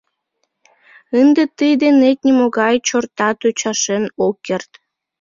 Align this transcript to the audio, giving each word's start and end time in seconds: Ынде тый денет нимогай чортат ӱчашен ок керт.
Ынде 1.19 1.43
тый 1.57 1.73
денет 1.81 2.17
нимогай 2.25 2.75
чортат 2.87 3.39
ӱчашен 3.47 4.03
ок 4.27 4.35
керт. 4.45 4.71